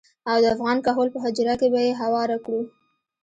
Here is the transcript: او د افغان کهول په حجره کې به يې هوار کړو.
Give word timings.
او 0.29 0.37
د 0.43 0.45
افغان 0.55 0.77
کهول 0.85 1.07
په 1.11 1.19
حجره 1.25 1.53
کې 1.59 1.67
به 1.73 1.79
يې 1.87 1.93
هوار 2.01 2.29
کړو. 2.45 2.61